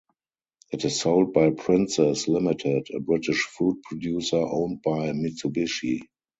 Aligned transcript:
It 0.73 0.83
is 0.83 0.99
sold 0.99 1.31
by 1.31 1.51
Princes 1.51 2.27
Limited, 2.27 2.87
a 2.91 2.99
British 2.99 3.43
food 3.43 3.83
producer 3.83 4.37
owned 4.37 4.81
by 4.81 5.11
Mitsubishi. 5.11 6.01